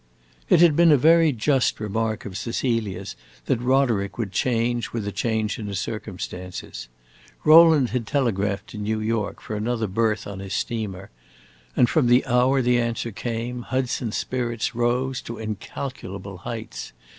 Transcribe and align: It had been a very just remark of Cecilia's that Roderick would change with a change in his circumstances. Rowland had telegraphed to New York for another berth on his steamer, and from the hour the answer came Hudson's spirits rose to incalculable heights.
It 0.49 0.61
had 0.61 0.75
been 0.75 0.91
a 0.91 0.97
very 0.97 1.31
just 1.31 1.79
remark 1.79 2.25
of 2.25 2.35
Cecilia's 2.35 3.15
that 3.45 3.61
Roderick 3.61 4.17
would 4.17 4.31
change 4.31 4.91
with 4.93 5.07
a 5.07 5.11
change 5.11 5.59
in 5.59 5.67
his 5.67 5.79
circumstances. 5.79 6.87
Rowland 7.43 7.89
had 7.89 8.07
telegraphed 8.07 8.65
to 8.71 8.79
New 8.79 8.99
York 8.99 9.39
for 9.39 9.55
another 9.55 9.85
berth 9.85 10.25
on 10.25 10.39
his 10.39 10.55
steamer, 10.55 11.11
and 11.75 11.87
from 11.87 12.07
the 12.07 12.25
hour 12.25 12.63
the 12.63 12.79
answer 12.79 13.11
came 13.11 13.61
Hudson's 13.61 14.17
spirits 14.17 14.73
rose 14.73 15.21
to 15.21 15.37
incalculable 15.37 16.37
heights. 16.37 16.93